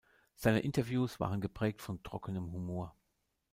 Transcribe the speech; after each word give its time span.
Seine 0.33 0.61
Interviews 0.61 1.19
waren 1.19 1.41
geprägt 1.41 1.79
von 1.83 2.01
trockenem 2.01 2.51
Humor. 2.51 2.95